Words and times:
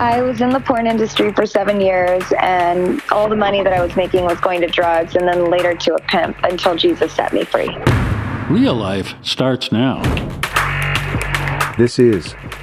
I 0.00 0.22
was 0.22 0.40
in 0.40 0.48
the 0.48 0.60
porn 0.60 0.86
industry 0.86 1.30
for 1.30 1.44
seven 1.44 1.78
years, 1.78 2.24
and 2.40 3.02
all 3.12 3.28
the 3.28 3.36
money 3.36 3.62
that 3.62 3.74
I 3.74 3.84
was 3.84 3.94
making 3.96 4.24
was 4.24 4.40
going 4.40 4.62
to 4.62 4.66
drugs 4.66 5.14
and 5.14 5.28
then 5.28 5.50
later 5.50 5.74
to 5.74 5.94
a 5.94 6.00
pimp 6.00 6.38
until 6.42 6.74
Jesus 6.74 7.12
set 7.12 7.34
me 7.34 7.44
free. 7.44 7.68
Real 8.48 8.74
life 8.74 9.14
starts 9.20 9.70
now. 9.70 10.00
This 11.76 11.98
is 11.98 12.34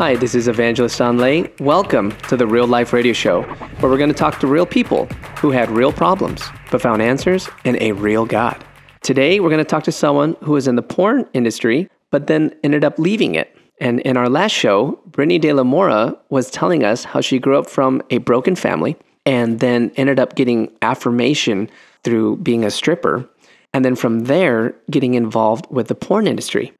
Hi, 0.00 0.16
this 0.16 0.34
is 0.34 0.48
Evangelist 0.48 0.98
Anh 0.98 1.18
Le. 1.18 1.46
Welcome 1.60 2.12
to 2.28 2.34
the 2.34 2.46
Real 2.46 2.66
Life 2.66 2.94
Radio 2.94 3.12
Show, 3.12 3.42
where 3.42 3.92
we're 3.92 3.98
going 3.98 4.08
to 4.08 4.14
talk 4.14 4.38
to 4.38 4.46
real 4.46 4.64
people 4.64 5.04
who 5.36 5.50
had 5.50 5.70
real 5.70 5.92
problems 5.92 6.42
but 6.70 6.80
found 6.80 7.02
answers 7.02 7.50
in 7.64 7.76
a 7.82 7.92
real 7.92 8.24
God. 8.24 8.64
Today, 9.02 9.40
we're 9.40 9.50
going 9.50 9.58
to 9.58 9.64
talk 9.70 9.82
to 9.84 9.92
someone 9.92 10.36
who 10.42 10.52
was 10.52 10.66
in 10.66 10.76
the 10.76 10.82
porn 10.82 11.28
industry 11.34 11.90
but 12.10 12.28
then 12.28 12.54
ended 12.64 12.82
up 12.82 12.98
leaving 12.98 13.34
it. 13.34 13.54
And 13.78 14.00
in 14.00 14.16
our 14.16 14.30
last 14.30 14.52
show, 14.52 14.98
Brittni 15.10 15.38
De 15.38 15.52
La 15.52 15.64
Mora 15.64 16.16
was 16.30 16.50
telling 16.50 16.82
us 16.82 17.04
how 17.04 17.20
she 17.20 17.38
grew 17.38 17.58
up 17.58 17.68
from 17.68 18.00
a 18.08 18.16
broken 18.16 18.56
family 18.56 18.96
and 19.26 19.60
then 19.60 19.92
ended 19.96 20.18
up 20.18 20.34
getting 20.34 20.72
affirmation 20.80 21.68
through 22.04 22.38
being 22.38 22.64
a 22.64 22.70
stripper. 22.70 23.28
And 23.74 23.84
then 23.84 23.96
from 23.96 24.20
there, 24.20 24.74
getting 24.90 25.12
involved 25.12 25.66
with 25.70 25.88
the 25.88 25.94
porn 25.94 26.26
industry. 26.26 26.72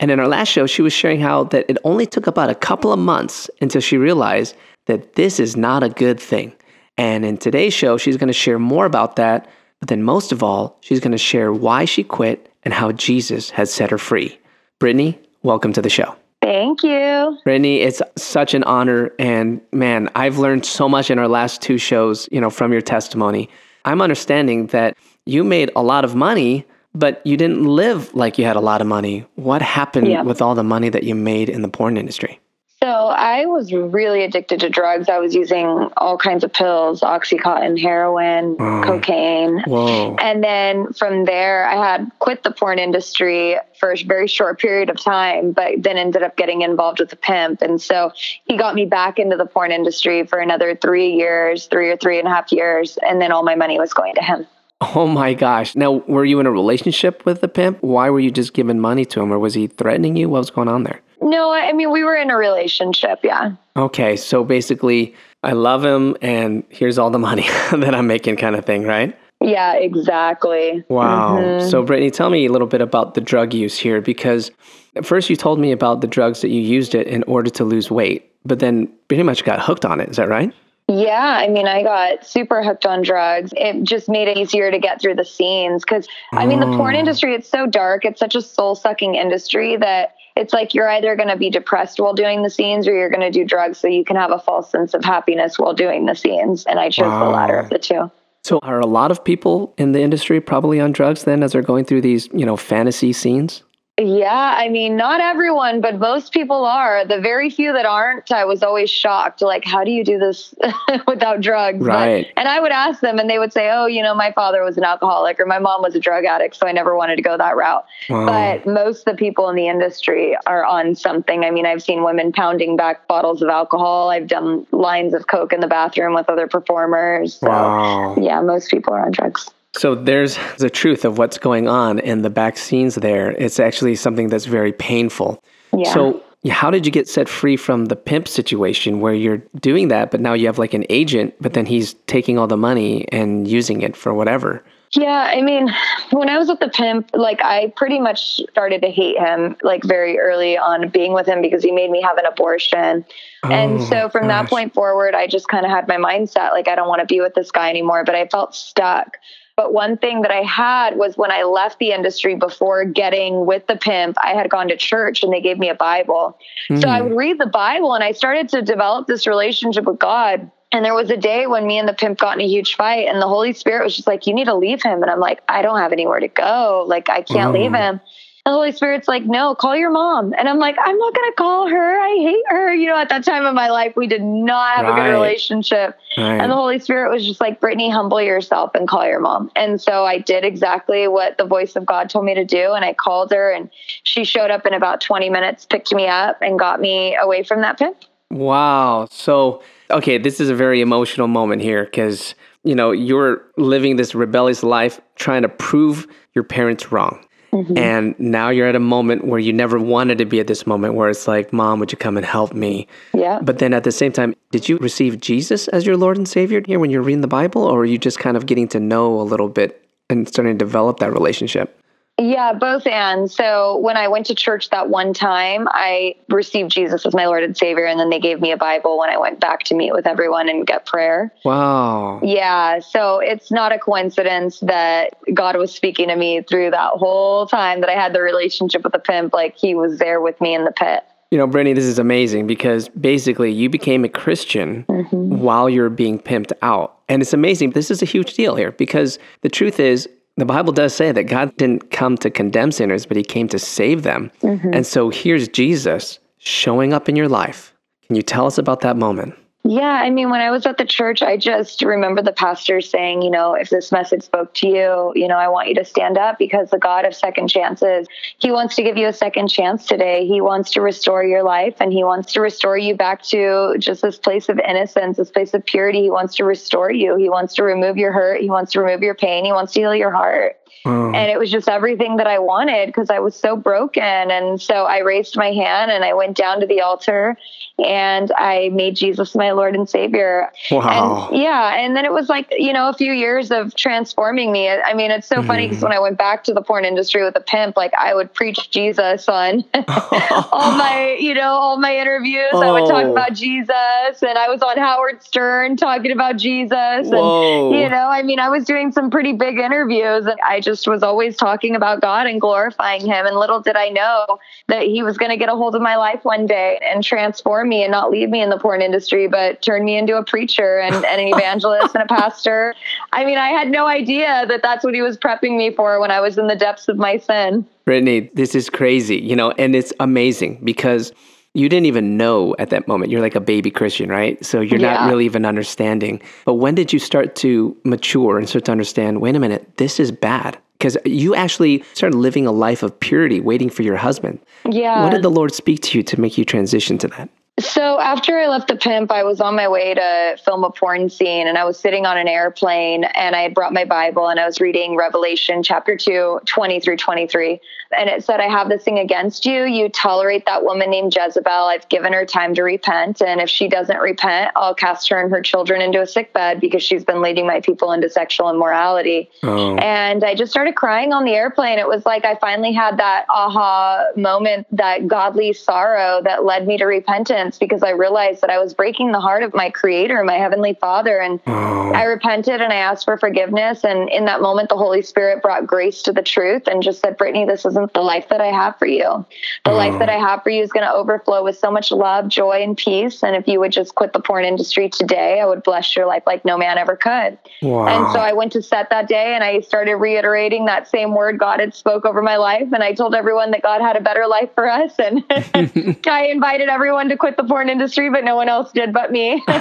And 0.00 0.10
in 0.10 0.20
our 0.20 0.28
last 0.28 0.48
show, 0.48 0.66
she 0.66 0.82
was 0.82 0.92
sharing 0.92 1.20
how 1.20 1.44
that 1.44 1.66
it 1.68 1.78
only 1.84 2.06
took 2.06 2.26
about 2.26 2.50
a 2.50 2.54
couple 2.54 2.92
of 2.92 2.98
months 2.98 3.50
until 3.60 3.80
she 3.80 3.96
realized 3.96 4.54
that 4.86 5.14
this 5.14 5.40
is 5.40 5.56
not 5.56 5.82
a 5.82 5.88
good 5.88 6.20
thing. 6.20 6.52
And 6.96 7.24
in 7.24 7.36
today's 7.36 7.74
show, 7.74 7.96
she's 7.96 8.16
going 8.16 8.28
to 8.28 8.32
share 8.32 8.58
more 8.58 8.86
about 8.86 9.16
that. 9.16 9.48
But 9.80 9.88
then, 9.88 10.02
most 10.02 10.32
of 10.32 10.42
all, 10.42 10.76
she's 10.80 11.00
going 11.00 11.12
to 11.12 11.18
share 11.18 11.52
why 11.52 11.84
she 11.84 12.02
quit 12.02 12.52
and 12.64 12.74
how 12.74 12.92
Jesus 12.92 13.50
has 13.50 13.72
set 13.72 13.90
her 13.90 13.98
free. 13.98 14.38
Brittni, 14.80 15.18
welcome 15.42 15.72
to 15.72 15.82
the 15.82 15.90
show. 15.90 16.16
Thank 16.42 16.82
you. 16.82 17.38
Brittni, 17.46 17.80
it's 17.80 18.00
such 18.16 18.54
an 18.54 18.64
honor. 18.64 19.12
And 19.18 19.60
man, 19.72 20.08
I've 20.14 20.38
learned 20.38 20.64
so 20.64 20.88
much 20.88 21.10
in 21.10 21.18
our 21.18 21.28
last 21.28 21.62
two 21.62 21.78
shows, 21.78 22.28
you 22.32 22.40
know, 22.40 22.50
from 22.50 22.72
your 22.72 22.80
testimony. 22.80 23.48
I'm 23.84 24.00
understanding 24.00 24.66
that 24.68 24.96
you 25.26 25.44
made 25.44 25.70
a 25.76 25.82
lot 25.82 26.04
of 26.04 26.14
money, 26.14 26.64
but 26.94 27.20
you 27.24 27.36
didn't 27.36 27.64
live 27.64 28.14
like 28.14 28.38
you 28.38 28.44
had 28.44 28.56
a 28.56 28.60
lot 28.60 28.80
of 28.80 28.86
money. 28.86 29.24
What 29.34 29.62
happened 29.62 30.08
Yeah. 30.08 30.22
with 30.22 30.40
all 30.42 30.54
the 30.54 30.64
money 30.64 30.88
that 30.88 31.02
you 31.04 31.14
made 31.14 31.48
in 31.48 31.62
the 31.62 31.68
porn 31.68 31.96
industry? 31.96 32.40
So 32.80 32.86
I 32.88 33.44
was 33.46 33.72
really 33.72 34.22
addicted 34.22 34.60
to 34.60 34.68
drugs. 34.70 35.08
I 35.08 35.18
was 35.18 35.34
using 35.34 35.66
all 35.96 36.16
kinds 36.16 36.44
of 36.44 36.52
pills, 36.52 37.00
Oxycontin, 37.00 37.76
heroin, 37.76 38.56
Wow. 38.56 38.82
cocaine. 38.84 39.64
Whoa. 39.66 40.14
And 40.20 40.44
then 40.44 40.92
from 40.92 41.24
there, 41.24 41.66
I 41.66 41.74
had 41.74 42.08
quit 42.20 42.44
the 42.44 42.52
porn 42.52 42.78
industry 42.78 43.56
for 43.80 43.90
a 43.92 43.96
very 44.04 44.28
short 44.28 44.60
period 44.60 44.90
of 44.90 44.96
time, 45.00 45.50
but 45.50 45.82
then 45.82 45.98
ended 45.98 46.22
up 46.22 46.36
getting 46.36 46.62
involved 46.62 47.00
with 47.00 47.12
a 47.12 47.16
pimp. 47.16 47.62
And 47.62 47.82
so 47.82 48.12
he 48.44 48.56
got 48.56 48.76
me 48.76 48.86
back 48.86 49.18
into 49.18 49.36
the 49.36 49.46
porn 49.46 49.72
industry 49.72 50.24
for 50.24 50.38
another 50.38 50.76
three 50.76 51.10
years, 51.10 51.66
three 51.66 51.90
or 51.90 51.96
three 51.96 52.20
and 52.20 52.28
a 52.28 52.30
half 52.30 52.52
years. 52.52 52.96
And 52.98 53.20
then 53.20 53.32
all 53.32 53.42
my 53.42 53.56
money 53.56 53.80
was 53.80 53.92
going 53.92 54.14
to 54.14 54.22
him. 54.22 54.46
Oh 54.80 55.06
my 55.08 55.34
gosh. 55.34 55.74
Now, 55.74 56.02
were 56.06 56.24
you 56.24 56.38
in 56.38 56.46
a 56.46 56.52
relationship 56.52 57.24
with 57.26 57.40
the 57.40 57.48
pimp? 57.48 57.78
Why 57.82 58.10
were 58.10 58.20
you 58.20 58.30
just 58.30 58.52
giving 58.54 58.78
money 58.78 59.04
to 59.06 59.20
him 59.20 59.32
or 59.32 59.38
was 59.38 59.54
he 59.54 59.66
threatening 59.66 60.16
you? 60.16 60.28
What 60.28 60.38
was 60.38 60.50
going 60.50 60.68
on 60.68 60.84
there? 60.84 61.00
No, 61.20 61.52
I 61.52 61.72
mean, 61.72 61.90
we 61.90 62.04
were 62.04 62.14
in 62.14 62.30
a 62.30 62.36
relationship. 62.36 63.18
Yeah. 63.24 63.52
Okay, 63.76 64.14
so 64.14 64.44
basically, 64.44 65.14
I 65.42 65.52
love 65.52 65.84
him 65.84 66.16
and 66.22 66.62
here's 66.68 66.96
all 66.96 67.10
the 67.10 67.18
money 67.18 67.42
that 67.72 67.92
I'm 67.94 68.06
making, 68.06 68.36
kind 68.36 68.54
of 68.54 68.64
thing, 68.64 68.84
right? 68.84 69.18
Yeah, 69.40 69.74
exactly. 69.74 70.84
Wow. 70.88 71.38
Mhm. 71.38 71.70
So, 71.70 71.84
Brittni, 71.84 72.12
tell 72.12 72.30
me 72.30 72.46
a 72.46 72.52
little 72.52 72.66
bit 72.68 72.80
about 72.80 73.14
the 73.14 73.20
drug 73.20 73.54
use 73.54 73.76
here 73.78 74.00
because 74.00 74.50
at 74.94 75.04
first 75.06 75.28
you 75.28 75.36
told 75.36 75.58
me 75.58 75.72
about 75.72 76.00
the 76.00 76.06
drugs 76.08 76.40
that 76.42 76.48
you 76.50 76.60
used 76.60 76.94
it 76.94 77.06
in 77.08 77.24
order 77.24 77.50
to 77.50 77.64
lose 77.64 77.90
weight, 77.90 78.32
but 78.44 78.60
then 78.60 78.88
pretty 79.08 79.22
much 79.24 79.44
got 79.44 79.60
hooked 79.60 79.84
on 79.84 80.00
it. 80.00 80.08
Is 80.08 80.16
that 80.16 80.28
right? 80.28 80.52
Yeah, 80.90 81.36
I 81.38 81.48
mean, 81.48 81.66
I 81.68 81.82
got 81.82 82.26
super 82.26 82.62
hooked 82.62 82.86
on 82.86 83.02
drugs. 83.02 83.52
It 83.54 83.82
just 83.84 84.08
made 84.08 84.26
it 84.26 84.38
easier 84.38 84.70
to 84.70 84.78
get 84.78 85.02
through 85.02 85.16
the 85.16 85.24
scenes 85.24 85.84
because, 85.84 86.08
I 86.32 86.46
mean, 86.46 86.60
the 86.60 86.76
porn 86.78 86.96
Oh. 86.96 86.98
industry, 86.98 87.34
it's 87.34 87.48
so 87.48 87.66
dark. 87.66 88.06
It's 88.06 88.18
such 88.18 88.34
a 88.34 88.40
soul 88.40 88.74
sucking 88.74 89.14
industry 89.14 89.76
that 89.76 90.14
it's 90.34 90.54
like 90.54 90.72
you're 90.72 90.88
either 90.88 91.14
going 91.14 91.28
to 91.28 91.36
be 91.36 91.50
depressed 91.50 92.00
while 92.00 92.14
doing 92.14 92.42
the 92.42 92.48
scenes 92.48 92.88
or 92.88 92.94
you're 92.94 93.10
going 93.10 93.20
to 93.20 93.30
do 93.30 93.44
drugs 93.44 93.76
so 93.76 93.86
you 93.86 94.02
can 94.02 94.16
have 94.16 94.30
a 94.30 94.38
false 94.38 94.70
sense 94.70 94.94
of 94.94 95.04
happiness 95.04 95.58
while 95.58 95.74
doing 95.74 96.06
the 96.06 96.14
scenes. 96.14 96.64
And 96.64 96.80
I 96.80 96.88
chose 96.88 97.12
the 97.12 97.28
latter 97.28 97.58
of 97.58 97.68
the 97.68 97.78
two. 97.78 98.10
So, 98.44 98.58
are 98.62 98.80
a 98.80 98.86
lot 98.86 99.10
of 99.10 99.22
people 99.22 99.74
in 99.76 99.92
the 99.92 100.00
industry 100.00 100.40
probably 100.40 100.80
on 100.80 100.92
drugs 100.92 101.24
then 101.24 101.42
as 101.42 101.52
they're 101.52 101.60
going 101.60 101.84
through 101.84 102.00
these, 102.00 102.28
you 102.32 102.46
know, 102.46 102.56
fantasy 102.56 103.12
scenes? 103.12 103.62
Yeah, 103.98 104.54
I 104.56 104.68
mean, 104.68 104.96
not 104.96 105.20
everyone, 105.20 105.80
but 105.80 105.98
most 105.98 106.32
people 106.32 106.64
are. 106.64 107.04
The 107.04 107.20
very 107.20 107.50
few 107.50 107.72
that 107.72 107.84
aren't, 107.84 108.30
I 108.30 108.44
was 108.44 108.62
always 108.62 108.88
shocked. 108.88 109.42
Like, 109.42 109.64
how 109.64 109.82
do 109.82 109.90
you 109.90 110.04
do 110.04 110.18
this 110.20 110.54
without 111.08 111.40
drugs? 111.40 111.80
But- 111.80 111.88
Right. 111.88 112.26
and 112.36 112.46
I 112.46 112.60
would 112.60 112.70
ask 112.70 113.00
them, 113.00 113.18
and 113.18 113.28
they 113.28 113.40
would 113.40 113.52
say, 113.52 113.70
oh, 113.72 113.86
you 113.86 114.02
know, 114.02 114.14
my 114.14 114.30
father 114.30 114.62
was 114.62 114.78
an 114.78 114.84
alcoholic 114.84 115.40
or 115.40 115.46
my 115.46 115.58
mom 115.58 115.82
was 115.82 115.96
a 115.96 116.00
drug 116.00 116.24
addict, 116.24 116.54
so 116.54 116.66
I 116.68 116.72
never 116.72 116.96
wanted 116.96 117.16
to 117.16 117.22
go 117.22 117.36
that 117.36 117.56
route. 117.56 117.84
Wow. 118.08 118.26
But 118.26 118.66
most 118.72 119.00
of 119.00 119.16
the 119.16 119.18
people 119.18 119.48
in 119.48 119.56
the 119.56 119.66
industry 119.66 120.36
are 120.46 120.64
on 120.64 120.94
something. 120.94 121.44
I 121.44 121.50
mean, 121.50 121.66
I've 121.66 121.82
seen 121.82 122.04
women 122.04 122.30
pounding 122.32 122.76
back 122.76 123.08
bottles 123.08 123.42
of 123.42 123.48
alcohol, 123.48 124.10
I've 124.10 124.28
done 124.28 124.64
lines 124.70 125.12
of 125.12 125.26
Coke 125.26 125.52
in 125.52 125.58
the 125.60 125.66
bathroom 125.66 126.14
with 126.14 126.28
other 126.30 126.46
performers. 126.46 127.34
So, 127.40 127.48
Wow. 127.48 128.14
yeah, 128.16 128.40
most 128.42 128.70
people 128.70 128.94
are 128.94 129.04
on 129.04 129.10
drugs. 129.10 129.50
So 129.74 129.94
there's 129.94 130.38
the 130.58 130.70
truth 130.70 131.04
of 131.04 131.18
what's 131.18 131.38
going 131.38 131.68
on 131.68 131.98
in 131.98 132.22
the 132.22 132.30
back 132.30 132.56
scenes 132.56 132.94
there. 132.96 133.32
It's 133.32 133.60
actually 133.60 133.96
something 133.96 134.28
that's 134.28 134.46
very 134.46 134.72
painful. 134.72 135.42
Yeah. 135.76 135.92
So 135.92 136.22
how 136.50 136.70
did 136.70 136.86
you 136.86 136.92
get 136.92 137.08
set 137.08 137.28
free 137.28 137.56
from 137.56 137.86
the 137.86 137.96
pimp 137.96 138.28
situation 138.28 139.00
where 139.00 139.12
you're 139.12 139.42
doing 139.60 139.88
that, 139.88 140.10
but 140.10 140.20
now 140.20 140.32
you 140.32 140.46
have 140.46 140.58
like 140.58 140.74
an 140.74 140.84
agent, 140.88 141.34
but 141.40 141.52
then 141.52 141.66
he's 141.66 141.94
taking 142.06 142.38
all 142.38 142.46
the 142.46 142.56
money 142.56 143.06
and 143.12 143.46
using 143.46 143.82
it 143.82 143.96
for 143.96 144.14
whatever? 144.14 144.64
Yeah, 144.92 145.30
I 145.30 145.42
mean, 145.42 145.68
when 146.12 146.30
I 146.30 146.38
was 146.38 146.48
with 146.48 146.60
the 146.60 146.68
pimp, 146.70 147.10
like 147.12 147.42
I 147.42 147.72
pretty 147.76 147.98
much 148.00 148.40
started 148.50 148.80
to 148.82 148.90
hate 148.90 149.18
him 149.18 149.56
like 149.62 149.84
very 149.84 150.18
early 150.18 150.56
on 150.56 150.88
being 150.88 151.12
with 151.12 151.26
him 151.26 151.42
because 151.42 151.62
he 151.62 151.72
made 151.72 151.90
me 151.90 152.00
have 152.00 152.16
an 152.16 152.24
abortion. 152.24 153.04
and 153.42 153.80
Oh, 153.80 153.84
so 153.84 154.08
from 154.08 154.28
that 154.28 154.48
point 154.48 154.72
forward, 154.72 155.14
I 155.14 155.26
just 155.26 155.48
kind 155.48 155.66
of 155.66 155.70
had 155.70 155.86
my 155.88 155.96
mindset 155.96 156.52
like 156.52 156.68
I 156.68 156.74
don't 156.74 156.88
want 156.88 157.00
to 157.00 157.06
be 157.06 157.20
with 157.20 157.34
this 157.34 157.50
guy 157.50 157.68
anymore, 157.68 158.04
but 158.04 158.14
I 158.14 158.28
felt 158.28 158.54
stuck. 158.54 159.18
But 159.58 159.72
one 159.72 159.96
thing 159.96 160.22
that 160.22 160.30
I 160.30 160.42
had 160.42 160.96
was 160.96 161.18
when 161.18 161.32
I 161.32 161.42
left 161.42 161.80
the 161.80 161.90
industry 161.90 162.36
before 162.36 162.84
getting 162.84 163.44
with 163.44 163.66
the 163.66 163.74
pimp, 163.74 164.16
I 164.22 164.34
had 164.34 164.48
gone 164.48 164.68
to 164.68 164.76
church 164.76 165.24
and 165.24 165.32
they 165.32 165.40
gave 165.40 165.58
me 165.58 165.68
a 165.68 165.74
Bible. 165.74 166.38
So 166.76 166.88
I 166.88 167.00
would 167.00 167.10
hmm. 167.10 167.18
read 167.18 167.40
the 167.40 167.46
Bible 167.46 167.92
and 167.92 168.04
I 168.04 168.12
started 168.12 168.48
to 168.50 168.62
develop 168.62 169.08
this 169.08 169.26
relationship 169.26 169.84
with 169.84 169.98
God. 169.98 170.48
And 170.70 170.84
there 170.84 170.94
was 170.94 171.10
a 171.10 171.16
day 171.16 171.48
when 171.48 171.66
me 171.66 171.76
and 171.76 171.88
the 171.88 171.92
pimp 171.92 172.20
got 172.20 172.38
in 172.38 172.44
a 172.44 172.46
huge 172.46 172.76
fight, 172.76 173.08
and 173.08 173.20
the 173.20 173.26
Holy 173.26 173.52
Spirit 173.52 173.82
was 173.82 173.96
just 173.96 174.06
like, 174.06 174.28
You 174.28 174.34
need 174.34 174.44
to 174.44 174.54
leave 174.54 174.80
him. 174.80 175.02
And 175.02 175.10
I'm 175.10 175.18
like, 175.18 175.42
I 175.48 175.60
don't 175.62 175.78
have 175.78 175.90
anywhere 175.90 176.20
to 176.20 176.28
go. 176.28 176.84
Like, 176.86 177.08
I 177.08 177.22
can't 177.22 177.52
leave 177.52 177.74
oh. 177.74 177.76
him. 177.76 178.00
The 178.48 178.54
Holy 178.54 178.72
Spirit's 178.72 179.06
like, 179.06 179.26
No, 179.26 179.54
call 179.54 179.76
your 179.76 179.90
mom. 179.90 180.32
And 180.38 180.48
I'm 180.48 180.58
like, 180.58 180.74
I'm 180.82 180.96
not 180.96 181.14
going 181.14 181.30
to 181.30 181.34
call 181.36 181.68
her. 181.68 182.00
I 182.00 182.16
hate 182.16 182.44
her. 182.48 182.72
You 182.72 182.86
know, 182.86 182.96
at 182.96 183.10
that 183.10 183.22
time 183.22 183.44
of 183.44 183.54
my 183.54 183.68
life, 183.68 183.92
we 183.94 184.06
did 184.06 184.22
not 184.22 184.74
have 184.74 184.86
a 184.86 184.94
good 184.98 185.10
relationship. 185.10 185.98
Right. 186.16 186.40
And 186.40 186.50
the 186.50 186.56
Holy 186.56 186.78
Spirit 186.78 187.12
was 187.12 187.26
just 187.26 187.42
like, 187.42 187.60
Brittni, 187.60 187.92
humble 187.92 188.22
yourself 188.22 188.70
and 188.72 188.88
call 188.88 189.06
your 189.06 189.20
mom. 189.20 189.50
And 189.54 189.78
so 189.78 190.06
I 190.06 190.16
did 190.16 190.44
exactly 190.44 191.08
what 191.08 191.36
the 191.36 191.44
voice 191.44 191.76
of 191.76 191.84
God 191.84 192.08
told 192.08 192.24
me 192.24 192.32
to 192.36 192.44
do. 192.46 192.72
And 192.72 192.86
I 192.86 192.94
called 192.94 193.32
her, 193.32 193.50
and 193.50 193.68
she 194.04 194.24
showed 194.24 194.50
up 194.50 194.64
in 194.64 194.72
about 194.72 195.02
20 195.02 195.28
minutes, 195.28 195.66
picked 195.66 195.92
me 195.92 196.06
up, 196.06 196.40
and 196.40 196.58
got 196.58 196.80
me 196.80 197.18
away 197.20 197.42
from 197.42 197.60
that 197.60 197.78
pimp. 197.78 197.98
Wow. 198.30 199.08
So, 199.10 199.62
okay, 199.90 200.16
this 200.16 200.40
is 200.40 200.48
a 200.48 200.54
very 200.54 200.80
emotional 200.80 201.28
moment 201.28 201.60
here 201.60 201.84
because, 201.84 202.34
you 202.64 202.74
know, 202.74 202.92
you're 202.92 203.42
living 203.58 203.96
this 203.96 204.14
rebellious 204.14 204.62
life 204.62 205.02
trying 205.16 205.42
to 205.42 205.50
prove 205.50 206.06
your 206.34 206.44
parents 206.44 206.90
wrong. 206.90 207.22
Mm-hmm. 207.52 207.78
And 207.78 208.18
now 208.18 208.50
you're 208.50 208.66
at 208.66 208.76
a 208.76 208.80
moment 208.80 209.24
where 209.24 209.38
you 209.38 209.52
never 209.52 209.78
wanted 209.78 210.18
to 210.18 210.24
be 210.24 210.40
at 210.40 210.46
this 210.46 210.66
moment 210.66 210.94
where 210.94 211.08
it's 211.08 211.26
like, 211.26 211.52
Mom, 211.52 211.80
would 211.80 211.90
you 211.90 211.98
come 211.98 212.16
and 212.16 212.26
help 212.26 212.52
me? 212.52 212.86
Yeah. 213.14 213.40
But 213.42 213.58
then 213.58 213.72
at 213.72 213.84
the 213.84 213.92
same 213.92 214.12
time, 214.12 214.34
did 214.50 214.68
you 214.68 214.76
receive 214.78 215.20
Jesus 215.20 215.68
as 215.68 215.86
your 215.86 215.96
Lord 215.96 216.16
and 216.16 216.28
Savior 216.28 216.62
here 216.64 216.78
when 216.78 216.90
you're 216.90 217.02
reading 217.02 217.22
the 217.22 217.28
Bible, 217.28 217.62
or 217.62 217.80
are 217.80 217.86
you 217.86 217.98
just 217.98 218.18
kind 218.18 218.36
of 218.36 218.46
getting 218.46 218.68
to 218.68 218.80
know 218.80 219.20
a 219.20 219.22
little 219.22 219.48
bit 219.48 219.82
and 220.10 220.28
starting 220.28 220.58
to 220.58 220.64
develop 220.64 220.98
that 221.00 221.12
relationship? 221.12 221.77
Yeah, 222.18 222.52
both 222.52 222.84
and. 222.86 223.30
So 223.30 223.78
when 223.78 223.96
I 223.96 224.08
went 224.08 224.26
to 224.26 224.34
church 224.34 224.70
that 224.70 224.88
one 224.88 225.14
time, 225.14 225.68
I 225.70 226.16
received 226.28 226.72
Jesus 226.72 227.06
as 227.06 227.14
my 227.14 227.26
Lord 227.26 227.44
and 227.44 227.56
Savior, 227.56 227.86
and 227.86 227.98
then 227.98 228.10
they 228.10 228.18
gave 228.18 228.40
me 228.40 228.50
a 228.50 228.56
Bible 228.56 228.98
when 228.98 229.08
I 229.08 229.16
went 229.16 229.38
back 229.38 229.62
to 229.64 229.74
meet 229.74 229.92
with 229.92 230.06
everyone 230.06 230.48
and 230.48 230.66
get 230.66 230.84
prayer. 230.84 231.32
Wow. 231.44 232.20
Yeah, 232.22 232.80
so 232.80 233.20
it's 233.20 233.52
not 233.52 233.70
a 233.70 233.78
coincidence 233.78 234.58
that 234.60 235.14
God 235.32 235.56
was 235.56 235.72
speaking 235.72 236.08
to 236.08 236.16
me 236.16 236.42
through 236.42 236.72
that 236.72 236.94
whole 236.94 237.46
time 237.46 237.80
that 237.82 237.88
I 237.88 237.94
had 237.94 238.12
the 238.12 238.20
relationship 238.20 238.82
with 238.82 238.92
the 238.92 238.98
pimp. 238.98 239.32
Like 239.32 239.56
he 239.56 239.76
was 239.76 239.98
there 239.98 240.20
with 240.20 240.40
me 240.40 240.54
in 240.54 240.64
the 240.64 240.72
pit. 240.72 241.04
You 241.30 241.38
know, 241.38 241.46
Brittni, 241.46 241.74
this 241.74 241.84
is 241.84 241.98
amazing 241.98 242.46
because 242.46 242.88
basically 242.88 243.52
you 243.52 243.68
became 243.68 244.04
a 244.04 244.08
Christian 244.08 244.84
mm-hmm. 244.88 245.38
while 245.38 245.68
you're 245.68 245.90
being 245.90 246.18
pimped 246.18 246.52
out. 246.62 246.98
And 247.08 247.22
it's 247.22 247.34
amazing. 247.34 247.72
This 247.72 247.90
is 247.90 248.02
a 248.02 248.06
huge 248.06 248.34
deal 248.34 248.56
here 248.56 248.72
because 248.72 249.18
the 249.42 249.50
truth 249.50 249.78
is, 249.78 250.08
the 250.38 250.44
Bible 250.44 250.72
does 250.72 250.94
say 250.94 251.10
that 251.12 251.24
God 251.24 251.56
didn't 251.56 251.90
come 251.90 252.16
to 252.18 252.30
condemn 252.30 252.70
sinners, 252.70 253.06
but 253.06 253.16
he 253.16 253.24
came 253.24 253.48
to 253.48 253.58
save 253.58 254.04
them. 254.04 254.30
Mm-hmm. 254.42 254.72
And 254.72 254.86
so 254.86 255.10
here's 255.10 255.48
Jesus 255.48 256.20
showing 256.38 256.92
up 256.92 257.08
in 257.08 257.16
your 257.16 257.28
life. 257.28 257.74
Can 258.06 258.14
you 258.16 258.22
tell 258.22 258.46
us 258.46 258.56
about 258.56 258.80
that 258.80 258.96
moment? 258.96 259.34
Yeah, 259.70 260.00
I 260.02 260.08
mean, 260.08 260.30
when 260.30 260.40
I 260.40 260.50
was 260.50 260.64
at 260.64 260.78
the 260.78 260.86
church, 260.86 261.20
I 261.20 261.36
just 261.36 261.82
remember 261.82 262.22
the 262.22 262.32
pastor 262.32 262.80
saying, 262.80 263.20
you 263.20 263.30
know, 263.30 263.52
if 263.52 263.68
this 263.68 263.92
message 263.92 264.22
spoke 264.22 264.54
to 264.54 264.66
you, 264.66 265.12
you 265.14 265.28
know, 265.28 265.36
I 265.36 265.48
want 265.48 265.68
you 265.68 265.74
to 265.74 265.84
stand 265.84 266.16
up 266.16 266.38
because 266.38 266.70
the 266.70 266.78
God 266.78 267.04
of 267.04 267.14
second 267.14 267.48
chances, 267.48 268.08
he 268.38 268.50
wants 268.50 268.76
to 268.76 268.82
give 268.82 268.96
you 268.96 269.08
a 269.08 269.12
second 269.12 269.48
chance 269.48 269.84
today. 269.84 270.26
He 270.26 270.40
wants 270.40 270.70
to 270.70 270.80
restore 270.80 271.22
your 271.22 271.42
life 271.42 271.74
and 271.80 271.92
he 271.92 272.02
wants 272.02 272.32
to 272.32 272.40
restore 272.40 272.78
you 272.78 272.94
back 272.94 273.20
to 273.24 273.74
just 273.78 274.00
this 274.00 274.16
place 274.16 274.48
of 274.48 274.58
innocence, 274.58 275.18
this 275.18 275.30
place 275.30 275.52
of 275.52 275.66
purity. 275.66 276.00
He 276.00 276.10
wants 276.10 276.36
to 276.36 276.44
restore 276.44 276.90
you. 276.90 277.16
He 277.16 277.28
wants 277.28 277.52
to 277.56 277.62
remove 277.62 277.98
your 277.98 278.12
hurt. 278.12 278.40
He 278.40 278.48
wants 278.48 278.72
to 278.72 278.80
remove 278.80 279.02
your 279.02 279.16
pain. 279.16 279.44
He 279.44 279.52
wants 279.52 279.74
to 279.74 279.80
heal 279.80 279.94
your 279.94 280.12
heart. 280.12 280.56
And 280.88 281.30
it 281.30 281.38
was 281.38 281.50
just 281.50 281.68
everything 281.68 282.16
that 282.16 282.26
I 282.26 282.38
wanted 282.38 282.86
because 282.86 283.10
I 283.10 283.18
was 283.18 283.34
so 283.34 283.56
broken. 283.56 284.02
And 284.02 284.60
so 284.60 284.84
I 284.84 284.98
raised 284.98 285.36
my 285.36 285.52
hand 285.52 285.90
and 285.90 286.04
I 286.04 286.14
went 286.14 286.36
down 286.36 286.60
to 286.60 286.66
the 286.66 286.80
altar 286.80 287.36
and 287.78 288.32
I 288.36 288.70
made 288.70 288.96
Jesus 288.96 289.34
my 289.34 289.52
Lord 289.52 289.74
and 289.74 289.88
Savior. 289.88 290.52
Wow. 290.70 291.28
And 291.30 291.40
yeah. 291.40 291.74
And 291.76 291.96
then 291.96 292.04
it 292.04 292.12
was 292.12 292.28
like, 292.28 292.52
you 292.56 292.72
know, 292.72 292.88
a 292.88 292.92
few 292.92 293.12
years 293.12 293.50
of 293.50 293.74
transforming 293.76 294.50
me. 294.50 294.68
I 294.68 294.94
mean, 294.94 295.10
it's 295.10 295.28
so 295.28 295.42
funny 295.42 295.66
because 295.66 295.78
mm-hmm. 295.78 295.86
when 295.86 295.92
I 295.92 296.00
went 296.00 296.18
back 296.18 296.44
to 296.44 296.54
the 296.54 296.62
porn 296.62 296.84
industry 296.84 297.24
with 297.24 297.36
a 297.36 297.40
pimp, 297.40 297.76
like 297.76 297.94
I 297.94 298.14
would 298.14 298.32
preach 298.34 298.70
Jesus 298.70 299.28
on 299.28 299.64
all 299.88 300.72
my, 300.76 301.16
you 301.20 301.34
know, 301.34 301.52
all 301.52 301.78
my 301.78 301.96
interviews. 301.96 302.48
Oh. 302.52 302.62
I 302.62 302.72
would 302.72 302.88
talk 302.88 303.04
Oh. 303.04 303.12
about 303.12 303.32
Jesus 303.32 304.22
and 304.22 304.36
I 304.36 304.48
was 304.48 304.60
on 304.62 304.76
Howard 304.76 305.22
Stern 305.22 305.76
talking 305.76 306.10
about 306.10 306.36
Jesus. 306.36 307.08
Whoa. 307.08 307.70
And, 307.70 307.80
you 307.80 307.88
know, 307.88 308.08
I 308.08 308.22
mean, 308.22 308.40
I 308.40 308.48
was 308.48 308.64
doing 308.64 308.90
some 308.90 309.10
pretty 309.10 309.32
big 309.32 309.58
interviews 309.58 310.26
and 310.26 310.38
I 310.46 310.60
just 310.60 310.77
was 310.86 311.02
always 311.02 311.36
talking 311.36 311.74
about 311.74 312.00
God 312.00 312.26
and 312.26 312.40
glorifying 312.40 313.04
him. 313.04 313.26
And 313.26 313.36
little 313.36 313.60
did 313.60 313.76
I 313.76 313.88
know 313.88 314.38
that 314.68 314.82
he 314.82 315.02
was 315.02 315.16
going 315.16 315.30
to 315.30 315.36
get 315.36 315.48
a 315.48 315.54
hold 315.54 315.74
of 315.74 315.82
my 315.82 315.96
life 315.96 316.24
one 316.24 316.46
day 316.46 316.78
and 316.82 317.02
transform 317.02 317.68
me 317.68 317.82
and 317.82 317.90
not 317.90 318.10
leave 318.10 318.30
me 318.30 318.42
in 318.42 318.50
the 318.50 318.58
porn 318.58 318.82
industry, 318.82 319.28
but 319.28 319.62
turn 319.62 319.84
me 319.84 319.96
into 319.96 320.16
a 320.16 320.24
preacher 320.24 320.78
and, 320.78 320.94
and 320.94 321.20
an 321.20 321.28
evangelist 321.34 321.94
and 321.94 322.02
a 322.02 322.14
pastor. 322.14 322.74
I 323.12 323.24
mean, 323.24 323.38
I 323.38 323.48
had 323.48 323.70
no 323.70 323.86
idea 323.86 324.46
that 324.46 324.62
that's 324.62 324.84
what 324.84 324.94
he 324.94 325.02
was 325.02 325.16
prepping 325.16 325.56
me 325.56 325.74
for 325.74 326.00
when 326.00 326.10
I 326.10 326.20
was 326.20 326.38
in 326.38 326.46
the 326.46 326.56
depths 326.56 326.88
of 326.88 326.96
my 326.96 327.18
sin. 327.18 327.66
Brittni, 327.86 328.32
this 328.34 328.54
is 328.54 328.68
crazy, 328.68 329.16
you 329.16 329.34
know, 329.34 329.52
and 329.52 329.74
it's 329.74 329.92
amazing 329.98 330.60
because 330.62 331.12
you 331.54 331.68
didn't 331.68 331.86
even 331.86 332.16
know 332.16 332.54
at 332.58 332.70
that 332.70 332.86
moment. 332.86 333.10
You're 333.10 333.20
like 333.20 333.34
a 333.34 333.40
baby 333.40 333.70
Christian, 333.70 334.08
right? 334.08 334.42
So 334.44 334.60
you're 334.60 334.78
not 334.78 335.10
really 335.10 335.24
even 335.24 335.44
understanding. 335.44 336.22
But 336.44 336.54
when 336.54 336.74
did 336.74 336.92
you 336.92 336.98
start 336.98 337.34
to 337.36 337.76
mature 337.84 338.38
and 338.38 338.48
start 338.48 338.66
to 338.66 338.72
understand, 338.72 339.20
wait 339.20 339.34
a 339.34 339.38
minute, 339.38 339.76
this 339.76 339.98
is 339.98 340.12
bad? 340.12 340.58
Because 340.78 340.96
you 341.04 341.34
actually 341.34 341.82
started 341.94 342.16
living 342.16 342.46
a 342.46 342.52
life 342.52 342.82
of 342.82 342.98
purity, 343.00 343.40
waiting 343.40 343.68
for 343.68 343.82
your 343.82 343.96
husband. 343.96 344.38
Yeah. 344.68 345.02
What 345.02 345.12
did 345.12 345.22
the 345.22 345.30
Lord 345.30 345.52
speak 345.52 345.80
to 345.82 345.98
you 345.98 346.04
to 346.04 346.20
make 346.20 346.38
you 346.38 346.44
transition 346.44 346.98
to 346.98 347.08
that? 347.08 347.28
So 347.58 347.98
after 347.98 348.38
I 348.38 348.46
left 348.46 348.68
the 348.68 348.76
pimp, 348.76 349.10
I 349.10 349.24
was 349.24 349.40
on 349.40 349.56
my 349.56 349.68
way 349.68 349.94
to 349.94 350.36
film 350.44 350.62
a 350.62 350.70
porn 350.70 351.10
scene 351.10 351.48
and 351.48 351.58
I 351.58 351.64
was 351.64 351.78
sitting 351.78 352.06
on 352.06 352.16
an 352.16 352.28
airplane 352.28 353.04
and 353.04 353.34
I 353.34 353.42
had 353.42 353.54
brought 353.54 353.72
my 353.72 353.84
Bible 353.84 354.28
and 354.28 354.38
I 354.38 354.46
was 354.46 354.60
reading 354.60 354.96
Revelation 354.96 355.62
chapter 355.62 355.96
2, 355.96 356.40
20 356.44 356.80
through 356.80 356.96
23. 356.98 357.60
And 357.96 358.10
it 358.10 358.22
said, 358.22 358.40
I 358.40 358.48
have 358.48 358.68
this 358.68 358.84
thing 358.84 358.98
against 358.98 359.46
you. 359.46 359.64
You 359.64 359.88
tolerate 359.88 360.44
that 360.46 360.62
woman 360.62 360.90
named 360.90 361.14
Jezebel. 361.16 361.50
I've 361.50 361.88
given 361.88 362.12
her 362.12 362.26
time 362.26 362.54
to 362.54 362.62
repent. 362.62 363.22
And 363.22 363.40
if 363.40 363.48
she 363.48 363.66
doesn't 363.66 363.98
repent, 363.98 364.52
I'll 364.54 364.74
cast 364.74 365.08
her 365.08 365.20
and 365.20 365.30
her 365.30 365.40
children 365.40 365.80
into 365.80 366.02
a 366.02 366.06
sick 366.06 366.32
bed 366.34 366.60
because 366.60 366.82
she's 366.82 367.04
been 367.04 367.22
leading 367.22 367.46
my 367.46 367.60
people 367.60 367.92
into 367.92 368.10
sexual 368.10 368.50
immorality. 368.50 369.30
Oh. 369.42 369.76
And 369.76 370.22
I 370.22 370.34
just 370.34 370.52
started 370.52 370.76
crying 370.76 371.12
on 371.12 371.24
the 371.24 371.32
airplane. 371.32 371.78
It 371.78 371.88
was 371.88 372.04
like 372.04 372.24
I 372.26 372.36
finally 372.36 372.72
had 372.72 372.98
that 372.98 373.24
aha 373.30 374.04
moment, 374.16 374.66
that 374.70 375.08
godly 375.08 375.54
sorrow 375.54 376.20
that 376.22 376.44
led 376.44 376.66
me 376.66 376.76
to 376.76 376.84
repentance 376.84 377.47
because 377.56 377.82
I 377.82 377.90
realized 377.90 378.40
that 378.42 378.50
I 378.50 378.58
was 378.58 378.74
breaking 378.74 379.12
the 379.12 379.20
heart 379.20 379.42
of 379.42 379.54
my 379.54 379.70
creator, 379.70 380.22
my 380.24 380.34
heavenly 380.34 380.74
father. 380.74 381.20
And 381.20 381.40
oh. 381.46 381.92
I 381.92 382.02
repented 382.02 382.60
and 382.60 382.72
I 382.72 382.76
asked 382.76 383.04
for 383.04 383.16
forgiveness. 383.16 383.84
And 383.84 384.10
in 384.10 384.24
that 384.24 384.42
moment, 384.42 384.68
the 384.68 384.76
Holy 384.76 385.02
Spirit 385.02 385.40
brought 385.40 385.66
grace 385.66 386.02
to 386.02 386.12
the 386.12 386.22
truth 386.22 386.66
and 386.66 386.82
just 386.82 387.00
said, 387.00 387.16
Brittni, 387.16 387.46
this 387.46 387.64
isn't 387.64 387.94
the 387.94 388.02
life 388.02 388.28
that 388.30 388.40
I 388.40 388.48
have 388.48 388.78
for 388.78 388.86
you. 388.86 389.24
The 389.64 389.72
life 389.72 389.98
that 390.00 390.08
oh. 390.08 390.12
I 390.12 390.18
have 390.18 390.42
for 390.42 390.50
you 390.50 390.62
is 390.62 390.72
going 390.72 390.84
to 390.84 390.92
overflow 390.92 391.44
with 391.44 391.56
so 391.56 391.70
much 391.70 391.90
love, 391.90 392.28
joy, 392.28 392.62
and 392.62 392.76
peace. 392.76 393.22
And 393.22 393.36
if 393.36 393.46
you 393.48 393.60
would 393.60 393.72
just 393.72 393.94
quit 393.94 394.12
the 394.12 394.20
porn 394.20 394.44
industry 394.44 394.88
today, 394.88 395.40
I 395.40 395.46
would 395.46 395.62
bless 395.62 395.94
your 395.96 396.06
life 396.06 396.24
like 396.26 396.44
no 396.44 396.58
man 396.58 396.76
ever 396.78 396.96
could. 396.96 397.38
Wow. 397.62 397.86
And 397.86 398.12
so 398.12 398.18
I 398.18 398.32
went 398.32 398.52
to 398.52 398.62
set 398.62 398.90
that 398.90 399.08
day 399.08 399.34
and 399.34 399.42
I 399.42 399.60
started 399.60 399.94
reiterating 399.96 400.66
that 400.66 400.88
same 400.88 401.14
word 401.14 401.38
God 401.38 401.60
had 401.60 401.74
spoke 401.74 402.04
over 402.04 402.22
my 402.22 402.36
life. 402.36 402.68
And 402.72 402.82
I 402.82 402.92
told 402.92 403.14
everyone 403.14 403.52
that 403.52 403.62
God 403.62 403.80
had 403.80 403.96
a 403.96 404.00
better 404.00 404.26
life 404.26 404.50
for 404.54 404.68
us. 404.68 404.92
And 404.98 405.24
I 406.06 406.26
invited 406.26 406.68
everyone 406.68 407.08
to 407.08 407.16
quit 407.16 407.36
the 407.38 407.44
porn 407.44 407.70
industry, 407.70 408.10
but 408.10 408.24
no 408.24 408.36
one 408.36 408.50
else 408.50 408.70
did 408.72 408.92
but 408.92 409.10
me. 409.10 409.42
so 409.48 409.54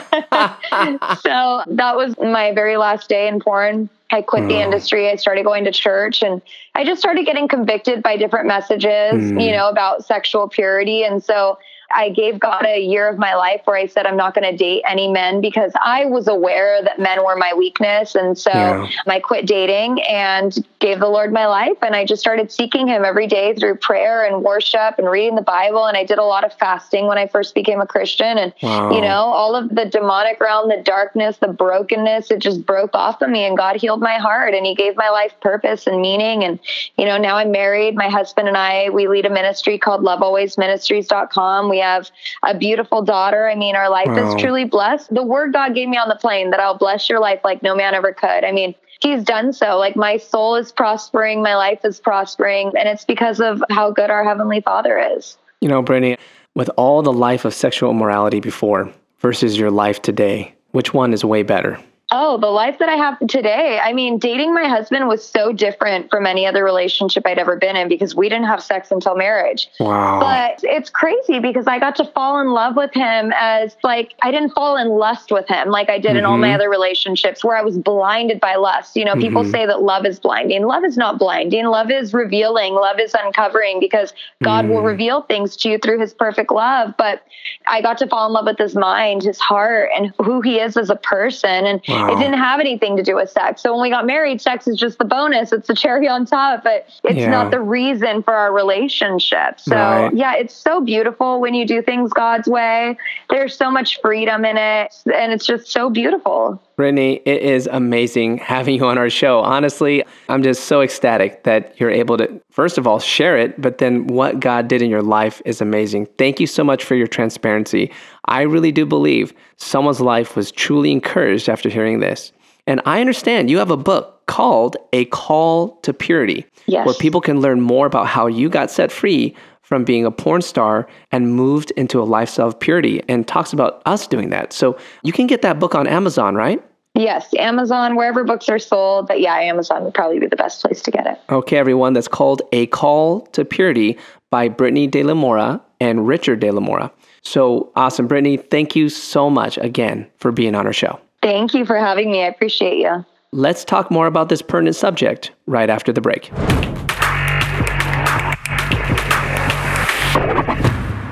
that 1.67 1.93
was 1.95 2.15
my 2.17 2.51
very 2.53 2.75
last 2.75 3.07
day 3.07 3.29
in 3.29 3.39
porn. 3.39 3.89
I 4.11 4.21
quit 4.21 4.47
the 4.47 4.55
hmm. 4.55 4.61
industry. 4.61 5.09
I 5.09 5.15
started 5.15 5.45
going 5.45 5.63
to 5.65 5.71
church 5.71 6.21
and 6.21 6.41
I 6.75 6.83
just 6.83 6.99
started 6.99 7.25
getting 7.25 7.47
convicted 7.47 8.01
by 8.01 8.17
different 8.17 8.47
messages, 8.47 9.13
hmm. 9.13 9.39
you 9.39 9.51
know, 9.51 9.69
about 9.69 10.05
sexual 10.05 10.49
purity. 10.49 11.03
And 11.03 11.23
so 11.23 11.57
I 11.93 12.09
gave 12.09 12.39
God 12.39 12.65
a 12.65 12.79
year 12.79 13.07
of 13.07 13.17
my 13.17 13.35
life 13.35 13.61
where 13.65 13.77
I 13.77 13.85
said, 13.85 14.05
I'm 14.05 14.17
not 14.17 14.33
going 14.33 14.49
to 14.49 14.55
date 14.57 14.83
any 14.87 15.07
men 15.09 15.39
because 15.41 15.71
I 15.81 16.05
was 16.05 16.27
aware 16.27 16.81
that 16.83 16.99
men 16.99 17.23
were 17.23 17.35
my 17.35 17.53
weakness. 17.53 18.13
And 18.15 18.37
so 18.37 18.51
Yeah. 18.51 18.87
I 19.07 19.19
quit 19.19 19.45
dating 19.45 20.01
and 20.03 20.53
gave 20.79 20.99
the 20.99 21.07
Lord 21.07 21.31
my 21.31 21.47
life. 21.47 21.77
And 21.81 21.95
I 21.95 22.05
just 22.05 22.21
started 22.21 22.51
seeking 22.51 22.87
Him 22.87 23.05
every 23.05 23.25
day 23.27 23.53
through 23.55 23.75
prayer 23.75 24.25
and 24.25 24.43
worship 24.43 24.95
and 24.97 25.09
reading 25.09 25.35
the 25.35 25.41
Bible. 25.41 25.85
And 25.85 25.95
I 25.95 26.03
did 26.03 26.17
a 26.17 26.23
lot 26.23 26.43
of 26.43 26.53
fasting 26.53 27.07
when 27.07 27.17
I 27.17 27.27
first 27.27 27.55
became 27.55 27.79
a 27.81 27.87
Christian. 27.87 28.37
And, 28.37 28.53
Wow. 28.61 28.91
you 28.91 29.01
know, 29.01 29.07
all 29.31 29.55
of 29.55 29.69
the 29.69 29.85
demonic 29.85 30.39
realm, 30.41 30.69
the 30.69 30.81
darkness, 30.83 31.37
the 31.37 31.47
brokenness, 31.47 32.31
it 32.31 32.39
just 32.39 32.65
broke 32.65 32.93
off 32.95 33.21
of 33.21 33.29
me. 33.29 33.45
And 33.45 33.55
God 33.57 33.77
healed 33.77 34.01
my 34.01 34.15
heart 34.17 34.53
and 34.53 34.65
He 34.65 34.75
gave 34.75 34.95
my 34.97 35.09
life 35.09 35.33
purpose 35.41 35.87
and 35.87 36.01
meaning. 36.01 36.43
And, 36.43 36.59
you 36.97 37.05
know, 37.05 37.17
now 37.17 37.37
I'm 37.37 37.51
married. 37.51 37.95
My 37.95 38.09
husband 38.09 38.47
and 38.49 38.57
I, 38.57 38.89
we 38.89 39.07
lead 39.07 39.25
a 39.25 39.29
ministry 39.29 39.77
called 39.77 40.01
lovealwaysministries.com. 40.03 41.69
We 41.69 41.76
have 41.79 42.09
a 42.43 42.55
beautiful 42.55 43.01
daughter. 43.01 43.47
I 43.47 43.55
mean, 43.55 43.75
our 43.75 43.89
life 43.89 44.07
Wow. 44.07 44.33
is 44.35 44.41
truly 44.41 44.65
blessed. 44.65 45.13
The 45.13 45.23
word 45.23 45.53
God 45.53 45.73
gave 45.75 45.89
me 45.89 45.97
on 45.97 46.09
the 46.09 46.15
plane 46.15 46.51
that 46.51 46.59
I'll 46.59 46.77
bless 46.77 47.09
your 47.09 47.19
life 47.19 47.41
like 47.43 47.61
no 47.63 47.75
man 47.75 47.93
ever 47.93 48.13
could. 48.13 48.43
I 48.43 48.51
mean, 48.51 48.75
He's 48.99 49.23
done 49.23 49.53
so. 49.53 49.77
Like 49.77 49.95
my 49.95 50.17
soul 50.17 50.55
is 50.55 50.71
prospering, 50.71 51.43
my 51.43 51.55
life 51.55 51.81
is 51.83 51.99
prospering, 51.99 52.71
and 52.77 52.89
it's 52.89 53.05
because 53.05 53.39
of 53.39 53.63
how 53.69 53.91
good 53.91 54.09
our 54.09 54.23
Heavenly 54.23 54.59
Father 54.61 54.97
is. 54.97 55.37
You 55.61 55.69
know, 55.69 55.83
Brittni, 55.83 56.17
with 56.55 56.69
all 56.77 57.03
the 57.03 57.13
life 57.13 57.45
of 57.45 57.53
sexual 57.53 57.91
immorality 57.91 58.39
before 58.39 58.91
versus 59.19 59.57
your 59.57 59.69
life 59.69 60.01
today, 60.01 60.55
which 60.71 60.93
one 60.95 61.13
is 61.13 61.23
way 61.23 61.43
better? 61.43 61.79
Oh, 62.09 62.37
the 62.37 62.47
life 62.47 62.79
that 62.79 62.87
I 62.87 62.95
have 62.95 63.19
today. 63.27 63.81
I 63.83 63.91
mean, 63.91 64.17
dating 64.17 64.53
my 64.53 64.63
husband 64.63 65.09
was 65.09 65.27
so 65.27 65.51
different 65.51 66.09
from 66.09 66.25
any 66.25 66.45
other 66.45 66.63
relationship 66.63 67.27
I'd 67.27 67.37
ever 67.37 67.57
been 67.57 67.75
in 67.75 67.89
because 67.89 68.15
we 68.15 68.29
didn't 68.29 68.45
have 68.45 68.63
sex 68.63 68.91
until 68.91 69.13
marriage. 69.15 69.69
Wow. 69.77 70.21
But 70.21 70.61
it's 70.63 70.89
crazy 70.89 71.39
because 71.39 71.67
I 71.67 71.79
got 71.79 71.97
to 71.97 72.05
fall 72.05 72.39
in 72.39 72.51
love 72.51 72.77
with 72.77 72.93
him 72.93 73.33
as 73.35 73.75
like 73.83 74.13
I 74.21 74.31
didn't 74.31 74.51
fall 74.51 74.77
in 74.77 74.87
lust 74.87 75.33
with 75.33 75.49
him 75.49 75.67
like 75.67 75.89
I 75.89 75.99
did 75.99 76.15
in 76.15 76.23
all 76.23 76.37
my 76.37 76.47
mm-hmm. 76.47 76.55
other 76.55 76.69
relationships 76.69 77.43
where 77.43 77.57
I 77.57 77.61
was 77.61 77.77
blinded 77.77 78.39
by 78.39 78.55
lust. 78.55 78.95
You 78.95 79.03
know, 79.03 79.15
people 79.15 79.41
mm-hmm. 79.41 79.51
say 79.51 79.65
that 79.65 79.81
love 79.81 80.05
is 80.05 80.17
blinding. 80.17 80.65
Love 80.65 80.85
is 80.85 80.95
not 80.95 81.19
blinding. 81.19 81.65
Love 81.65 81.91
is 81.91 82.13
revealing. 82.13 82.73
Love 82.73 83.01
is 83.01 83.13
uncovering 83.21 83.81
because 83.81 84.13
God 84.41 84.69
will 84.69 84.81
mm. 84.81 84.85
reveal 84.85 85.23
things 85.23 85.57
to 85.57 85.69
you 85.69 85.77
through 85.77 85.99
his 85.99 86.13
perfect 86.13 86.51
love. 86.51 86.93
But 86.97 87.23
I 87.67 87.81
got 87.81 87.97
to 87.97 88.07
fall 88.07 88.27
in 88.27 88.31
love 88.31 88.45
with 88.45 88.57
his 88.57 88.75
mind, 88.75 89.23
his 89.23 89.39
heart, 89.39 89.89
and 89.93 90.13
who 90.23 90.39
he 90.39 90.61
is 90.61 90.77
as 90.77 90.89
a 90.89 90.95
person. 90.95 91.65
And 91.65 91.81
Wow. 91.96 91.96
It 92.05 92.17
didn't 92.17 92.37
have 92.39 92.59
anything 92.59 92.97
to 92.97 93.03
do 93.03 93.15
with 93.15 93.29
sex. 93.29 93.61
So 93.61 93.73
when 93.73 93.81
we 93.81 93.89
got 93.89 94.05
married, 94.05 94.41
sex 94.41 94.67
is 94.67 94.77
just 94.77 94.97
the 94.97 95.05
bonus. 95.05 95.51
It's 95.51 95.67
the 95.67 95.75
cherry 95.75 96.07
on 96.07 96.25
top, 96.25 96.63
but 96.63 96.87
it's 97.03 97.19
Yeah. 97.19 97.29
not 97.29 97.51
the 97.51 97.61
reason 97.61 98.23
for 98.23 98.33
our 98.33 98.53
relationship. 98.53 99.59
So 99.59 99.75
Right. 99.75 100.13
yeah, 100.13 100.33
it's 100.35 100.53
so 100.53 100.81
beautiful 100.81 101.39
when 101.39 101.53
you 101.53 101.65
do 101.65 101.81
things 101.81 102.11
God's 102.13 102.47
way. 102.47 102.97
There's 103.29 103.55
so 103.57 103.71
much 103.71 103.99
freedom 104.01 104.45
in 104.45 104.57
it, 104.57 104.93
and 105.13 105.31
it's 105.31 105.45
just 105.45 105.67
so 105.71 105.89
beautiful. 105.89 106.61
Brittni, 106.77 107.23
it 107.25 107.41
is 107.41 107.67
amazing 107.71 108.37
having 108.37 108.75
you 108.75 108.85
on 108.85 108.99
our 108.99 109.09
show. 109.09 109.39
Honestly, 109.39 110.03
I'm 110.29 110.43
just 110.43 110.65
so 110.65 110.81
ecstatic 110.81 111.43
that 111.43 111.79
you're 111.79 111.89
able 111.89 112.17
to, 112.17 112.39
first 112.51 112.77
of 112.77 112.85
all, 112.85 112.99
share 112.99 113.35
it, 113.35 113.59
but 113.59 113.79
then 113.79 114.05
what 114.05 114.39
God 114.39 114.67
did 114.67 114.83
in 114.83 114.91
your 114.91 115.01
life 115.01 115.41
is 115.43 115.59
amazing. 115.59 116.05
Thank 116.19 116.39
you 116.39 116.45
so 116.45 116.63
much 116.63 116.83
for 116.83 116.93
your 116.93 117.07
transparency. 117.07 117.91
I 118.25 118.41
really 118.43 118.71
do 118.71 118.85
believe 118.85 119.33
someone's 119.55 120.01
life 120.01 120.35
was 120.35 120.51
truly 120.51 120.91
encouraged 120.91 121.49
after 121.49 121.67
hearing 121.67 121.99
this. 121.99 122.31
And 122.67 122.81
I 122.85 123.01
understand 123.01 123.49
you 123.49 123.57
have 123.57 123.71
a 123.71 123.77
book 123.77 124.25
called 124.27 124.75
A 124.93 125.05
Call 125.05 125.77
to 125.77 125.93
Purity, 125.93 126.45
Yes. 126.67 126.85
where 126.85 126.93
people 126.95 127.21
can 127.21 127.39
learn 127.39 127.61
more 127.61 127.85
about 127.87 128.07
how 128.07 128.27
you 128.27 128.49
got 128.49 128.69
set 128.69 128.91
free 128.91 129.33
from 129.61 129.83
being 129.83 130.05
a 130.05 130.11
porn 130.11 130.41
star 130.41 130.87
and 131.11 131.33
moved 131.35 131.71
into 131.71 132.01
a 132.01 132.03
lifestyle 132.03 132.47
of 132.47 132.59
purity 132.59 133.01
and 133.07 133.27
talks 133.27 133.51
about 133.53 133.81
us 133.85 134.05
doing 134.07 134.29
that. 134.29 134.53
So 134.53 134.77
you 135.03 135.11
can 135.11 135.27
get 135.27 135.41
that 135.41 135.59
book 135.59 135.75
on 135.75 135.87
Amazon, 135.87 136.35
right? 136.35 136.61
Yes, 136.93 137.27
Amazon, 137.37 137.95
wherever 137.95 138.23
books 138.23 138.49
are 138.49 138.59
sold. 138.59 139.07
But 139.07 139.19
yeah, 139.21 139.35
Amazon 139.35 139.83
would 139.83 139.93
probably 139.93 140.19
be 140.19 140.27
the 140.27 140.35
best 140.35 140.61
place 140.61 140.81
to 140.83 140.91
get 140.91 141.05
it. 141.05 141.19
Okay, 141.29 141.57
everyone, 141.57 141.93
that's 141.93 142.07
called 142.07 142.41
A 142.53 142.65
Call 142.67 143.21
to 143.27 143.45
Purity 143.45 143.97
by 144.31 144.49
Brittni 144.49 144.89
De 144.89 145.03
La 145.03 145.13
Mora 145.13 145.61
and 145.79 146.07
Richard 146.07 146.39
De 146.39 146.49
La 146.51 146.59
Mora. 146.59 146.91
So 147.23 147.71
awesome, 147.75 148.07
Brittni. 148.07 148.49
Thank 148.49 148.75
you 148.75 148.89
so 148.89 149.29
much 149.29 149.57
again 149.57 150.07
for 150.17 150.31
being 150.31 150.55
on 150.55 150.65
our 150.65 150.73
show. 150.73 150.99
Thank 151.27 151.53
you 151.53 151.65
for 151.65 151.75
having 151.75 152.09
me. 152.09 152.23
I 152.23 152.27
appreciate 152.27 152.77
you. 152.77 153.03
Let's 153.33 153.65
talk 153.65 153.91
more 153.91 154.07
about 154.07 154.29
this 154.29 154.41
pertinent 154.41 154.77
subject 154.77 155.31
right 155.45 155.69
after 155.69 155.91
the 155.91 155.99
break. 155.99 156.31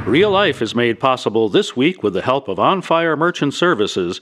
Real 0.07 0.31
Life 0.31 0.61
is 0.61 0.73
made 0.73 1.01
possible 1.01 1.49
this 1.49 1.75
week 1.75 2.01
with 2.01 2.13
the 2.13 2.21
help 2.21 2.47
of 2.47 2.59
On 2.59 2.81
Fire 2.81 3.17
Merchant 3.17 3.53
Services 3.53 4.21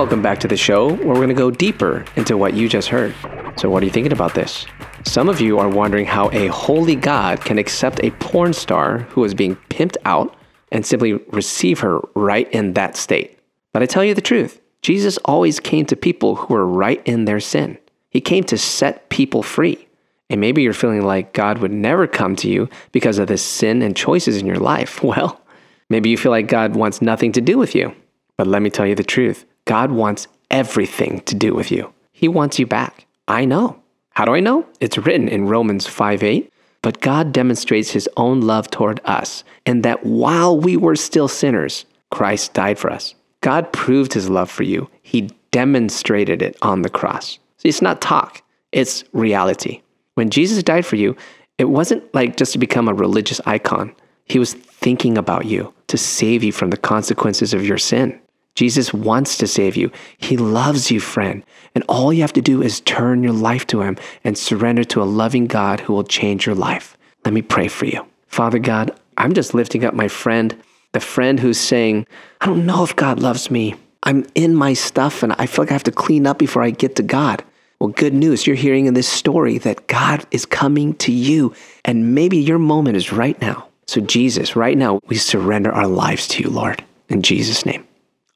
Welcome 0.00 0.22
back 0.22 0.40
to 0.40 0.48
the 0.48 0.56
show 0.56 0.94
where 0.94 1.08
we're 1.08 1.14
going 1.16 1.28
to 1.28 1.34
go 1.34 1.50
deeper 1.50 2.06
into 2.16 2.38
what 2.38 2.54
you 2.54 2.70
just 2.70 2.88
heard. 2.88 3.14
So, 3.56 3.68
what 3.68 3.82
are 3.82 3.86
you 3.86 3.92
thinking 3.92 4.14
about 4.14 4.32
this? 4.32 4.64
Some 5.04 5.28
of 5.28 5.42
you 5.42 5.58
are 5.58 5.68
wondering 5.68 6.06
how 6.06 6.30
a 6.30 6.46
holy 6.46 6.96
God 6.96 7.42
can 7.42 7.58
accept 7.58 8.00
a 8.02 8.10
porn 8.12 8.54
star 8.54 9.00
who 9.10 9.22
is 9.24 9.34
being 9.34 9.56
pimped 9.68 9.98
out 10.06 10.34
and 10.72 10.86
simply 10.86 11.12
receive 11.32 11.80
her 11.80 12.00
right 12.14 12.50
in 12.50 12.72
that 12.72 12.96
state. 12.96 13.38
But 13.74 13.82
I 13.82 13.86
tell 13.86 14.02
you 14.02 14.14
the 14.14 14.22
truth 14.22 14.62
Jesus 14.80 15.18
always 15.26 15.60
came 15.60 15.84
to 15.84 15.96
people 15.96 16.34
who 16.34 16.54
were 16.54 16.66
right 16.66 17.02
in 17.06 17.26
their 17.26 17.38
sin. 17.38 17.76
He 18.08 18.22
came 18.22 18.44
to 18.44 18.56
set 18.56 19.10
people 19.10 19.42
free. 19.42 19.86
And 20.30 20.40
maybe 20.40 20.62
you're 20.62 20.72
feeling 20.72 21.04
like 21.04 21.34
God 21.34 21.58
would 21.58 21.72
never 21.72 22.06
come 22.06 22.36
to 22.36 22.48
you 22.48 22.70
because 22.92 23.18
of 23.18 23.28
the 23.28 23.36
sin 23.36 23.82
and 23.82 23.94
choices 23.94 24.38
in 24.38 24.46
your 24.46 24.60
life. 24.60 25.02
Well, 25.04 25.42
maybe 25.90 26.08
you 26.08 26.16
feel 26.16 26.32
like 26.32 26.46
God 26.46 26.74
wants 26.74 27.02
nothing 27.02 27.32
to 27.32 27.42
do 27.42 27.58
with 27.58 27.74
you. 27.74 27.94
But 28.38 28.46
let 28.46 28.62
me 28.62 28.70
tell 28.70 28.86
you 28.86 28.94
the 28.94 29.04
truth 29.04 29.44
God 29.64 29.90
wants 29.90 30.26
everything 30.50 31.20
to 31.20 31.34
do 31.34 31.54
with 31.54 31.70
you. 31.70 31.92
He 32.12 32.28
wants 32.28 32.58
you 32.58 32.66
back. 32.66 33.06
I 33.28 33.44
know. 33.44 33.80
How 34.10 34.24
do 34.24 34.34
I 34.34 34.40
know? 34.40 34.66
It's 34.80 34.98
written 34.98 35.28
in 35.28 35.48
Romans 35.48 35.86
5 35.86 36.22
8. 36.22 36.52
But 36.82 37.00
God 37.00 37.32
demonstrates 37.32 37.90
his 37.90 38.08
own 38.16 38.40
love 38.40 38.70
toward 38.70 39.00
us, 39.04 39.44
and 39.66 39.82
that 39.82 40.04
while 40.04 40.58
we 40.58 40.76
were 40.76 40.96
still 40.96 41.28
sinners, 41.28 41.84
Christ 42.10 42.54
died 42.54 42.78
for 42.78 42.90
us. 42.90 43.14
God 43.42 43.72
proved 43.72 44.14
his 44.14 44.30
love 44.30 44.50
for 44.50 44.62
you. 44.62 44.88
He 45.02 45.30
demonstrated 45.50 46.42
it 46.42 46.56
on 46.62 46.82
the 46.82 46.88
cross. 46.88 47.38
See, 47.58 47.68
it's 47.68 47.82
not 47.82 48.00
talk, 48.00 48.42
it's 48.72 49.04
reality. 49.12 49.82
When 50.14 50.30
Jesus 50.30 50.62
died 50.62 50.86
for 50.86 50.96
you, 50.96 51.16
it 51.58 51.68
wasn't 51.68 52.14
like 52.14 52.36
just 52.36 52.52
to 52.52 52.58
become 52.58 52.88
a 52.88 52.94
religious 52.94 53.40
icon. 53.44 53.94
He 54.24 54.38
was 54.38 54.54
thinking 54.54 55.18
about 55.18 55.44
you 55.44 55.74
to 55.88 55.98
save 55.98 56.42
you 56.42 56.52
from 56.52 56.70
the 56.70 56.76
consequences 56.76 57.52
of 57.52 57.66
your 57.66 57.78
sin. 57.78 58.18
Jesus 58.54 58.92
wants 58.92 59.38
to 59.38 59.46
save 59.46 59.76
you. 59.76 59.90
He 60.18 60.36
loves 60.36 60.90
you, 60.90 61.00
friend. 61.00 61.44
And 61.74 61.84
all 61.88 62.12
you 62.12 62.20
have 62.22 62.32
to 62.34 62.42
do 62.42 62.62
is 62.62 62.80
turn 62.80 63.22
your 63.22 63.32
life 63.32 63.66
to 63.68 63.80
Him 63.80 63.96
and 64.24 64.36
surrender 64.36 64.84
to 64.84 65.02
a 65.02 65.04
loving 65.04 65.46
God 65.46 65.80
who 65.80 65.92
will 65.92 66.04
change 66.04 66.46
your 66.46 66.54
life. 66.54 66.96
Let 67.24 67.34
me 67.34 67.42
pray 67.42 67.68
for 67.68 67.86
you. 67.86 68.04
Father 68.26 68.58
God, 68.58 68.90
I'm 69.16 69.34
just 69.34 69.54
lifting 69.54 69.84
up 69.84 69.94
my 69.94 70.08
friend, 70.08 70.56
the 70.92 71.00
friend 71.00 71.38
who's 71.38 71.58
saying, 71.58 72.06
I 72.40 72.46
don't 72.46 72.66
know 72.66 72.82
if 72.82 72.96
God 72.96 73.20
loves 73.20 73.50
me. 73.50 73.74
I'm 74.02 74.26
in 74.34 74.54
my 74.54 74.72
stuff 74.72 75.22
and 75.22 75.34
I 75.38 75.46
feel 75.46 75.64
like 75.64 75.70
I 75.70 75.74
have 75.74 75.84
to 75.84 75.92
clean 75.92 76.26
up 76.26 76.38
before 76.38 76.62
I 76.62 76.70
get 76.70 76.96
to 76.96 77.02
God. 77.02 77.44
Well, 77.80 77.90
good 77.90 78.12
news. 78.12 78.46
You're 78.46 78.56
hearing 78.56 78.86
in 78.86 78.94
this 78.94 79.08
story 79.08 79.56
that 79.58 79.86
God 79.86 80.26
is 80.30 80.44
coming 80.44 80.94
to 80.96 81.12
you, 81.12 81.54
and 81.82 82.14
maybe 82.14 82.36
your 82.36 82.58
moment 82.58 82.98
is 82.98 83.10
right 83.10 83.40
now. 83.40 83.68
So, 83.86 84.02
Jesus, 84.02 84.54
right 84.54 84.76
now, 84.76 85.00
we 85.06 85.16
surrender 85.16 85.72
our 85.72 85.86
lives 85.86 86.28
to 86.28 86.42
you, 86.42 86.50
Lord, 86.50 86.84
in 87.08 87.22
Jesus' 87.22 87.64
name. 87.64 87.86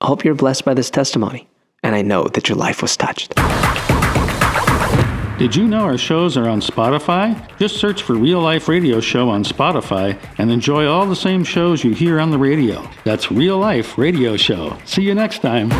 I 0.04 0.06
hope 0.06 0.23
you're 0.23 0.34
blessed 0.34 0.66
by 0.66 0.75
this 0.75 0.90
testimony, 0.90 1.49
and 1.82 1.94
I 1.94 2.02
know 2.02 2.25
that 2.25 2.50
your 2.50 2.58
life 2.58 2.82
was 2.82 2.94
touched. 2.94 3.34
Did 5.38 5.56
you 5.56 5.66
know 5.66 5.80
our 5.80 5.96
shows 5.96 6.37
are 6.37 6.46
on 6.46 6.61
Spotify? 6.61 7.34
Just 7.56 7.78
search 7.78 8.02
for 8.02 8.12
Real 8.12 8.40
Life 8.42 8.68
Radio 8.68 9.00
Show 9.00 9.30
on 9.30 9.44
Spotify 9.44 10.18
and 10.37 10.50
enjoy 10.50 10.87
all 10.87 11.06
the 11.06 11.16
same 11.16 11.42
shows 11.42 11.82
you 11.82 11.94
hear 11.94 12.20
on 12.20 12.30
the 12.30 12.37
radio. 12.37 12.87
That's 13.04 13.32
Real 13.32 13.56
Life 13.56 13.96
Radio 13.96 14.37
Show. 14.37 14.76
See 14.84 15.00
you 15.00 15.14
next 15.14 15.38
time. 15.38 15.70